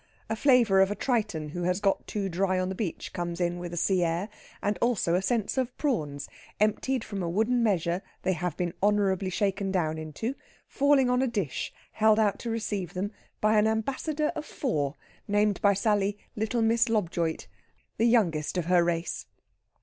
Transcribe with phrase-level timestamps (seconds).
[0.31, 3.59] A flavour of a Triton who has got too dry on the beach comes in
[3.59, 6.27] with the sea air, and also a sense of prawns,
[6.59, 10.33] emptied from a wooden measure they have been honourably shaken down into,
[10.67, 13.11] falling on a dish held out to receive them
[13.41, 14.95] by an ambassador of four,
[15.27, 17.45] named by Sally little Miss Lobjoit,
[17.97, 19.27] the youngest of her race.